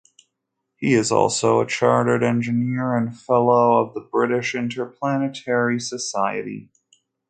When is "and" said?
2.97-3.15